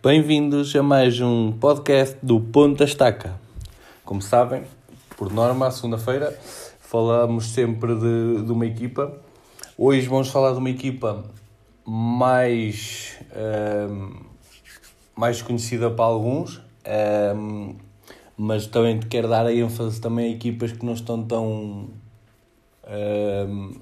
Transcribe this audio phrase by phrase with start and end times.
[0.00, 3.34] Bem-vindos a mais um podcast do Ponta Estaca.
[4.04, 4.62] Como sabem,
[5.16, 6.38] por norma, à segunda-feira
[6.78, 9.12] falamos sempre de, de, uma equipa.
[9.76, 11.24] Hoje vamos falar de uma equipa
[11.84, 13.18] mais,
[13.90, 14.20] um,
[15.16, 16.62] mais conhecida para alguns,
[17.36, 17.74] um,
[18.36, 21.88] mas também quero dar a ênfase também a equipas que não estão tão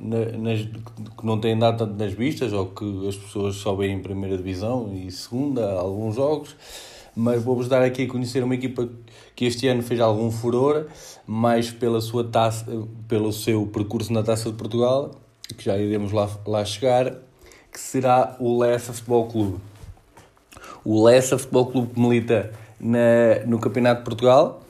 [0.00, 4.02] nas, que não têm dado tanto nas vistas ou que as pessoas só veem em
[4.02, 6.56] primeira divisão e segunda, alguns jogos.
[7.16, 8.88] Mas vou-vos dar aqui a conhecer uma equipa
[9.36, 10.86] que este ano fez algum furor,
[11.26, 12.66] mais pela sua taça,
[13.06, 15.12] pelo seu percurso na Taça de Portugal,
[15.56, 17.12] que já iremos lá, lá chegar,
[17.72, 19.60] que será o Lessa Futebol Clube.
[20.84, 24.62] O Lessa Futebol Clube que milita na, no Campeonato de Portugal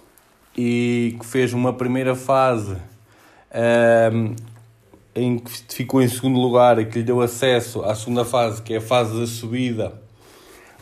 [0.57, 2.77] e que fez uma primeira fase
[3.55, 4.35] um,
[5.15, 8.75] em que ficou em segundo lugar e que lhe deu acesso à segunda fase, que
[8.75, 10.01] é a fase da subida,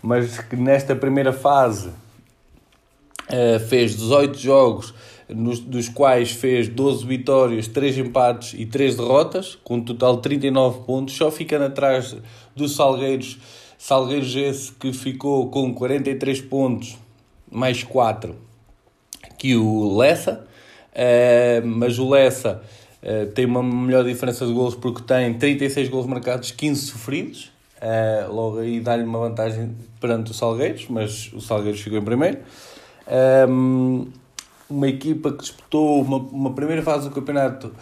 [0.02, 4.94] mas que nesta primeira fase uh, fez 18 jogos,
[5.28, 10.22] nos, dos quais fez 12 vitórias, 3 empates e 3 derrotas, com um total de
[10.22, 12.16] 39 pontos, só ficando atrás
[12.56, 13.38] dos Salgueiros,
[13.78, 16.96] Salgueiros esse que ficou com 43 pontos,
[17.50, 18.34] mais 4,
[19.38, 20.46] que o Lessa,
[21.64, 22.62] mas o Lessa
[23.02, 27.52] uh, tem uma melhor diferença de gols porque tem 36 gols marcados, 15 sofridos.
[27.78, 32.38] Uh, logo aí dá-lhe uma vantagem perante os Salgueiros, mas o Salgueiros ficou em primeiro.
[33.48, 34.06] Um,
[34.70, 37.74] uma equipa que disputou uma, uma primeira fase do campeonato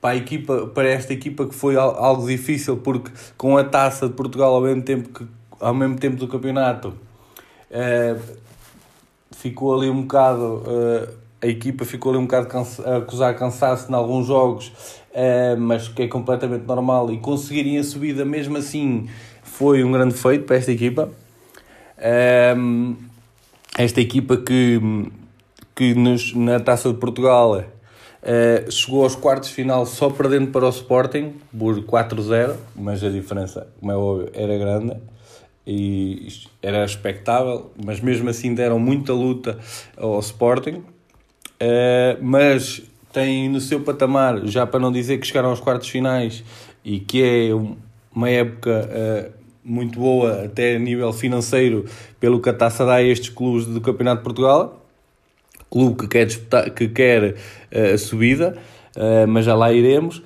[0.00, 4.54] para, equipa, para esta equipa que foi algo difícil porque com a taça de Portugal
[4.54, 5.26] ao mesmo tempo, que,
[5.58, 6.94] ao mesmo tempo do campeonato
[9.32, 12.48] ficou ali um bocado uh, a equipa ficou ali um bocado
[12.86, 14.68] a acusar cansaço em alguns jogos,
[15.10, 19.08] uh, mas que é completamente normal e conseguirem a subida mesmo assim
[19.42, 21.10] foi um grande feito para esta equipa.
[21.98, 22.96] Uh,
[23.76, 24.80] esta equipa que,
[25.74, 30.64] que nos, na Taça de Portugal uh, chegou aos quartos de final só perdendo para
[30.64, 34.96] o Sporting por 4-0, mas a diferença, como é óbvio, era grande
[35.66, 36.28] e
[36.62, 39.58] era expectável, mas mesmo assim deram muita luta
[39.96, 40.82] ao Sporting.
[41.62, 46.42] Uh, mas tem no seu patamar, já para não dizer que chegaram aos quartos finais
[46.84, 47.50] e que é
[48.12, 51.84] uma época uh, muito boa, até a nível financeiro,
[52.18, 54.84] pelo que a taça dá a estes clubes do Campeonato de Portugal.
[55.70, 58.58] Clube que quer, disputar, que quer uh, a subida,
[59.26, 60.22] mas já lá iremos.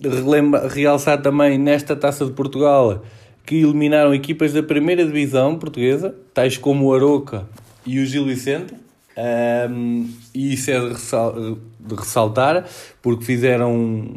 [0.00, 3.02] relembra, realçar também nesta taça de Portugal
[3.44, 7.46] que eliminaram equipas da primeira divisão portuguesa, tais como o Aroca
[7.84, 8.74] e o Gil Vicente
[9.16, 11.32] um, e isso é de, ressal
[11.80, 12.66] de, ressaltar
[13.00, 14.10] porque fizeram,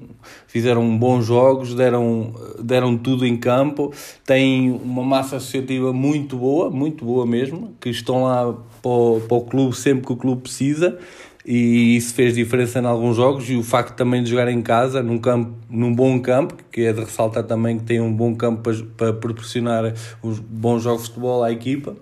[0.46, 3.94] fizeram bons jogos, deram, deram tudo em campo,
[4.26, 9.38] têm uma massa associativa muito boa, muito boa mesmo, que estão lá para o, para
[9.38, 11.00] o clube sempre que o clube precisa
[11.46, 15.02] e isso fez diferença em alguns jogos e o facto também de jogar em casa
[15.02, 18.62] num campo num bom campo que é de ressaltar também que tem um bom campo
[18.62, 21.96] para, para proporcionar os bons jogos de futebol à equipa.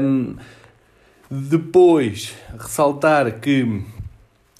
[0.00, 0.34] Um,
[1.30, 3.84] depois, ressaltar que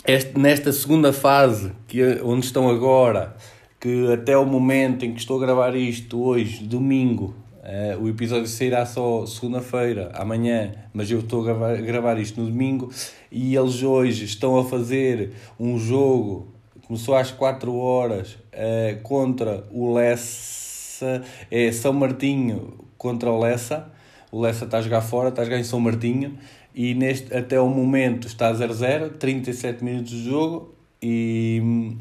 [0.06, 3.36] este, nesta segunda fase, que, é onde estão agora,
[3.80, 8.46] que até o momento em que estou a gravar isto, hoje, domingo, uh, o episódio
[8.46, 12.92] sairá só segunda-feira, amanhã, mas eu estou a gravar, a gravar isto no domingo,
[13.32, 16.54] e eles hoje estão a fazer um jogo,
[16.86, 21.20] começou às 4 horas, uh, contra o Lessa,
[21.50, 23.90] é São Martinho contra o Lessa,
[24.30, 26.38] o Lessa está a jogar fora, está a jogar em São Martinho,
[26.74, 31.96] e neste, até o momento está 0-0, 37 minutos de jogo e,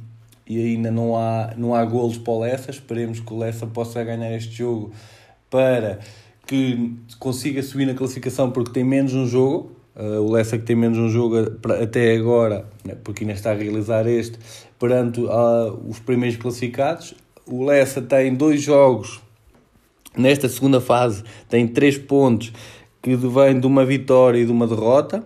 [0.48, 2.72] e ainda não há, não há golos para o Lessa.
[2.72, 4.92] Esperemos que o Lessa possa ganhar este jogo
[5.50, 6.00] para
[6.46, 9.72] que consiga subir na classificação porque tem menos um jogo.
[9.96, 11.36] Uh, o Lessa que tem menos um jogo
[11.82, 14.40] até agora, né, porque ainda está a realizar este,
[14.80, 17.16] perante uh, os primeiros classificados.
[17.46, 19.20] O Lessa tem dois jogos
[20.16, 22.54] nesta segunda fase, tem três pontos
[23.18, 25.24] que vem de uma vitória e de uma derrota.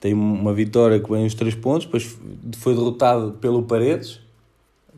[0.00, 2.16] Tem uma vitória que vem os três pontos, depois
[2.56, 4.20] foi derrotado pelo Paredes.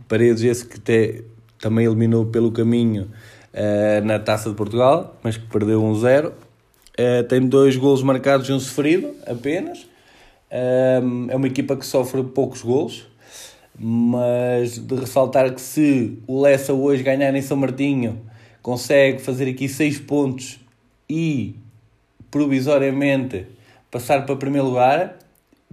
[0.08, 1.24] Paredes esse que te,
[1.60, 3.10] também eliminou pelo caminho
[3.52, 6.32] uh, na Taça de Portugal, mas que perdeu um zero.
[6.98, 9.82] Uh, tem dois golos marcados e um sofrido apenas.
[10.50, 13.06] Uh, é uma equipa que sofre poucos golos,
[13.78, 18.22] mas de ressaltar que se o Lessa hoje ganhar em São Martinho,
[18.62, 20.60] consegue fazer aqui seis pontos
[21.10, 21.56] e
[22.34, 23.46] provisoriamente
[23.92, 25.16] passar para primeiro lugar,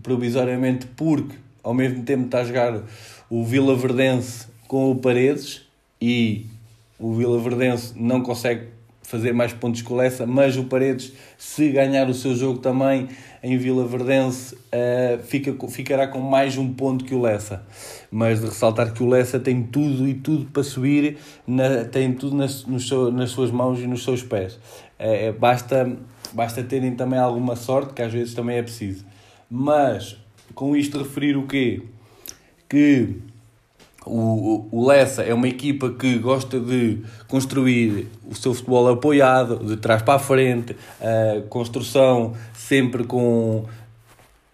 [0.03, 2.83] provisoriamente porque ao mesmo tempo está a jogar
[3.31, 5.63] o Vila Verdense com o Paredes
[5.99, 6.45] e
[6.99, 8.67] o Vila Verdense não consegue
[9.01, 13.09] fazer mais pontos com o Lessa, mas o Paredes, se ganhar o seu jogo também
[13.41, 17.65] em Vila Verdense, uh, fica, ficará com mais um ponto que o Lessa.
[18.11, 21.17] Mas de ressaltar que o Lessa tem tudo e tudo para subir,
[21.47, 24.59] na, tem tudo nas, nas suas mãos e nos seus pés.
[24.99, 25.91] Uh, basta,
[26.33, 29.05] basta terem também alguma sorte, que às vezes também é preciso.
[29.49, 30.17] Mas,
[30.55, 31.81] com isto referir o quê?
[32.69, 33.17] Que
[34.05, 39.77] o, o Lessa é uma equipa que gosta de construir o seu futebol apoiado, de
[39.77, 43.65] trás para a frente, a construção sempre com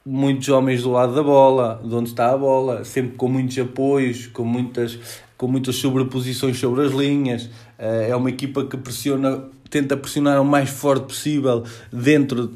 [0.05, 4.27] muitos homens do lado da bola, de onde está a bola, sempre com muitos apoios,
[4.27, 4.97] com muitas,
[5.37, 7.49] com muitas sobreposições sobre as linhas.
[7.77, 12.53] É uma equipa que pressiona, tenta pressionar o mais forte possível dentro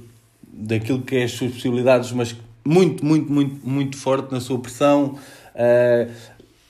[0.51, 5.17] daquilo que é as suas possibilidades, mas muito, muito, muito, muito forte na sua pressão.
[5.55, 6.11] Uh,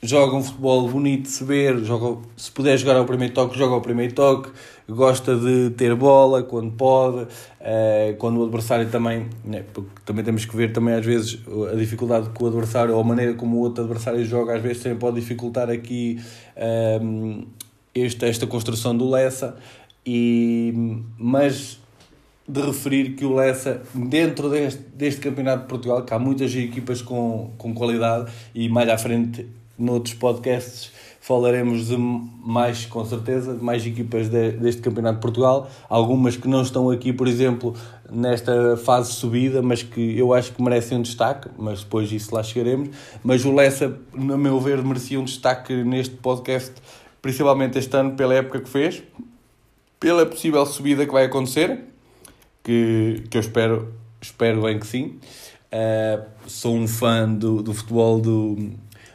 [0.04, 3.76] joga um futebol bonito de se ver, joga, se puder jogar ao primeiro toque, joga
[3.76, 4.50] ao primeiro toque,
[4.90, 10.46] gosta de ter bola quando pode, uh, quando o adversário também, né, porque também temos
[10.46, 11.40] que ver também às vezes
[11.72, 14.82] a dificuldade que o adversário, ou a maneira como o outro adversário joga, às vezes
[14.82, 16.20] também pode dificultar aqui
[16.58, 17.46] uh,
[17.94, 19.56] esta, esta construção do Lessa,
[20.06, 20.74] e,
[21.18, 21.80] mas
[22.48, 27.02] de referir que o Lessa, dentro deste, deste Campeonato de Portugal, que há muitas equipas
[27.02, 33.64] com, com qualidade, e mais à frente noutros podcasts falaremos de mais, com certeza, de
[33.64, 37.76] mais equipas de, deste Campeonato de Portugal, algumas que não estão aqui, por exemplo,
[38.12, 42.42] nesta fase subida, mas que eu acho que merecem um destaque, mas depois disso lá
[42.42, 42.90] chegaremos.
[43.24, 46.74] Mas o Lessa, no meu ver, merecia um destaque neste podcast,
[47.22, 49.04] principalmente este ano, pela época que fez,
[50.02, 51.80] pela possível subida que vai acontecer,
[52.64, 55.20] que, que eu espero, espero bem que sim.
[55.72, 58.72] Uh, sou um fã do, do futebol do,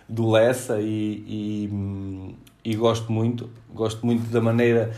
[0.09, 2.35] do Lessa e, e,
[2.65, 3.51] e, gosto muito.
[3.75, 4.93] Gosto muito da maneira.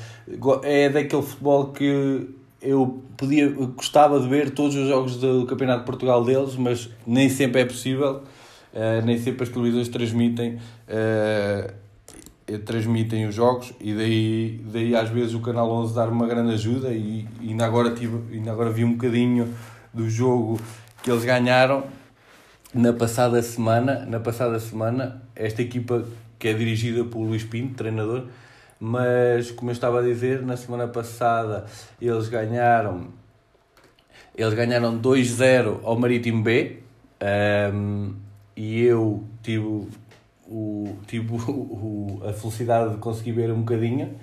[0.62, 2.28] É daquele futebol que
[2.60, 7.30] eu podia, gostava de ver todos os jogos do Campeonato de Portugal deles, mas nem
[7.30, 8.22] sempre é possível,
[8.74, 10.58] uh, nem sempre as televisões transmitem.
[10.86, 11.72] Uh,
[12.56, 16.90] transmitem os jogos e daí, daí às vezes o Canal 11 dar uma grande ajuda
[16.90, 19.52] e, e ainda, agora tive, ainda agora vi um bocadinho
[19.92, 20.58] do jogo
[21.02, 21.84] que eles ganharam.
[22.72, 26.06] Na passada semana, na passada semana, esta equipa
[26.38, 28.26] que é dirigida por Luís Pinto, treinador,
[28.78, 31.66] mas como eu estava a dizer, na semana passada
[32.00, 33.08] eles ganharam
[34.38, 36.76] eles ganharam 2-0 ao Marítimo B
[37.74, 38.14] um,
[38.56, 39.88] e eu tive,
[40.48, 44.16] o, tive o, a felicidade de conseguir ver um bocadinho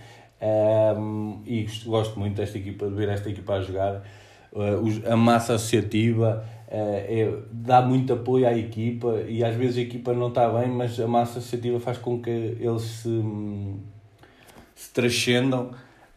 [0.98, 4.04] um, e gosto muito desta equipa, de ver esta equipa a jogar.
[4.52, 9.82] Uh, a massa associativa, é, é, dá muito apoio à equipa e às vezes a
[9.82, 13.24] equipa não está bem, mas a massa associativa faz com que eles se,
[14.74, 15.72] se transcendam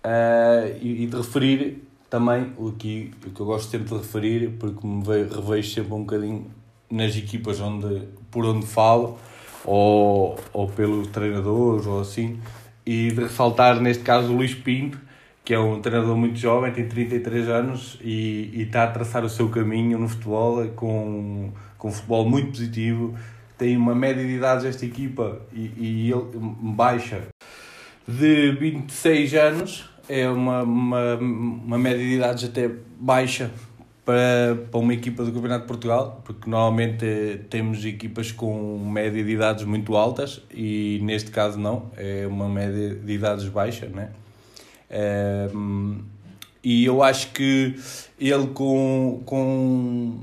[0.05, 4.51] uh, e, e, de referir também o que, o que eu gosto sempre de referir,
[4.59, 6.51] porque me revejo sempre um bocadinho
[6.91, 9.19] nas equipas onde, por onde falo,
[9.69, 12.41] ou, ou pelos treinadores, ou assim,
[12.87, 14.99] e de ressaltar neste caso o Luís Pinto,
[15.45, 19.29] que é um treinador muito jovem, tem 33 anos e, e está a traçar o
[19.29, 23.15] seu caminho no futebol com, com um futebol muito positivo.
[23.59, 27.29] Tem uma média de idades esta equipa e, e ele baixa
[28.07, 33.51] de 26 anos, é uma, uma, uma média de idades até baixa
[34.09, 39.31] para, para uma equipa do Campeonato de Portugal, porque normalmente temos equipas com média de
[39.31, 44.09] idades muito altas e neste caso não, é uma média de idades baixa, né?
[46.65, 47.77] e eu acho que
[48.19, 50.19] ele com, com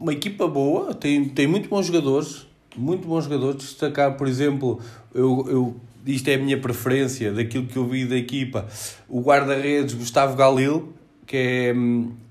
[0.00, 3.58] uma equipa boa, tem, tem muito bons jogadores, muito bons jogadores.
[3.58, 4.80] Destacar, por exemplo,
[5.14, 8.66] eu, eu, isto é a minha preferência daquilo que eu vi da equipa,
[9.06, 10.94] o guarda-redes Gustavo Galil,
[11.30, 11.72] que é,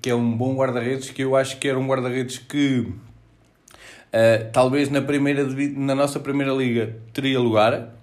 [0.01, 4.89] que é um bom guarda-redes, que eu acho que era um guarda-redes que uh, talvez
[4.89, 7.95] na, primeira, na nossa primeira liga teria lugar,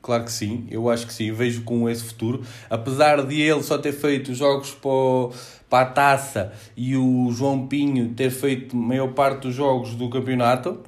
[0.00, 2.42] Claro que sim, eu acho que sim, vejo com esse futuro.
[2.68, 5.38] Apesar de ele só ter feito jogos para,
[5.70, 10.80] para a taça e o João Pinho ter feito maior parte dos jogos do campeonato,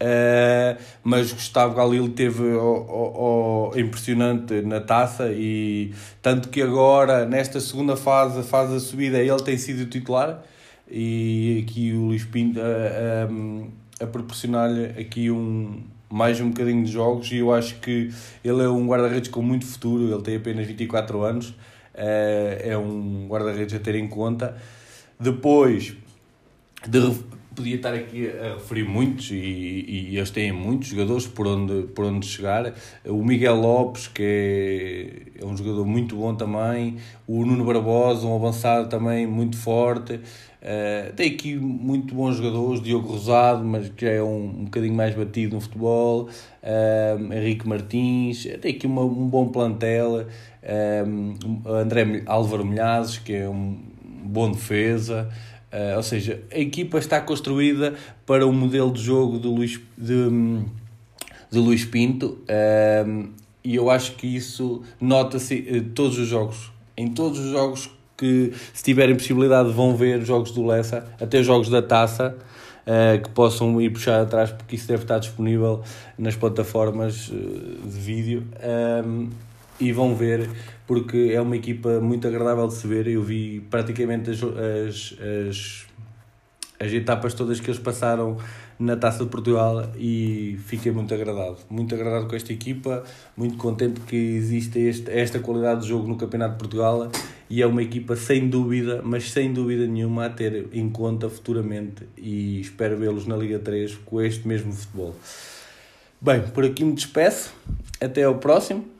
[0.00, 7.96] uh, mas Gustavo Galil teve o, impressionante na taça e tanto que agora, nesta segunda
[7.96, 10.42] fase, fase da subida, ele tem sido titular
[10.90, 16.90] e aqui o Luís Pinto a, a, a proporcionar-lhe aqui um mais um bocadinho de
[16.92, 18.12] jogos e eu acho que
[18.44, 21.54] ele é um guarda-redes com muito futuro, ele tem apenas 24 anos,
[21.92, 24.56] é, é um guarda-redes a ter em conta.
[25.18, 25.96] Depois,
[26.86, 27.00] de,
[27.56, 32.04] podia estar aqui a referir muitos, e, e eles têm muitos jogadores por onde, por
[32.04, 32.74] onde chegar.
[33.04, 34.22] O Miguel Lopes, que
[35.38, 36.96] é, é um jogador muito bom também.
[37.26, 40.20] O Nuno Barbosa, um avançado também muito forte.
[40.66, 44.94] Uh, tem aqui muito bons jogadores, Diogo Rosado, mas que já é um, um bocadinho
[44.94, 52.22] mais batido no futebol, uh, Henrique Martins, tem aqui uma, um bom plantel, uh, André
[52.26, 53.78] Álvaro Milhazes, que é um
[54.24, 55.30] bom defesa,
[55.72, 57.94] Uh, ou seja, a equipa está construída
[58.24, 60.28] para o modelo de jogo de Luís, de,
[61.50, 63.28] de Luís Pinto uh,
[63.64, 66.70] e eu acho que isso nota-se uh, todos os jogos.
[66.96, 71.68] Em todos os jogos que, se tiverem possibilidade, vão ver jogos do Lessa, até jogos
[71.68, 72.36] da taça.
[72.86, 75.82] Uh, que possam ir puxar atrás, porque isso deve estar disponível
[76.16, 78.46] nas plataformas de vídeo.
[79.04, 79.28] Um,
[79.80, 80.48] e vão ver
[80.86, 83.06] porque é uma equipa muito agradável de se ver.
[83.08, 85.16] Eu vi praticamente as, as,
[85.48, 85.86] as,
[86.78, 88.38] as etapas todas que eles passaram
[88.78, 91.56] na Taça de Portugal e fiquei muito agradado.
[91.68, 93.02] Muito agradado com esta equipa,
[93.36, 97.10] muito contente que existe este, esta qualidade de jogo no Campeonato de Portugal
[97.48, 102.06] e é uma equipa sem dúvida, mas sem dúvida nenhuma a ter em conta futuramente
[102.16, 105.14] e espero vê-los na Liga 3 com este mesmo futebol.
[106.20, 107.54] Bem, por aqui me despeço.
[107.98, 108.95] Até ao próximo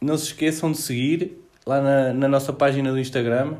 [0.00, 3.54] não se esqueçam de seguir lá na, na nossa página do Instagram.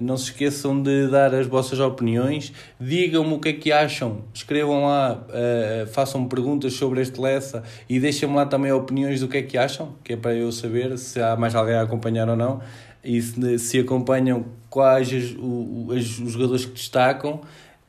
[0.00, 2.52] Não se esqueçam de dar as vossas opiniões.
[2.80, 4.24] Digam-me o que é que acham.
[4.32, 9.36] Escrevam lá, uh, façam perguntas sobre este Lessa e deixem-me lá também opiniões do que
[9.36, 12.36] é que acham, que é para eu saber se há mais alguém a acompanhar ou
[12.36, 12.62] não.
[13.04, 17.42] E se, se acompanham quais as, o, as, os jogadores que destacam.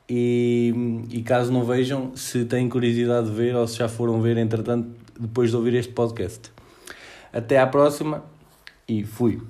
[0.10, 0.74] E,
[1.10, 4.90] e caso não vejam, se têm curiosidade de ver ou se já foram ver, entretanto,
[5.18, 6.53] depois de ouvir este podcast.
[7.34, 8.24] Até à próxima
[8.88, 9.42] e fui.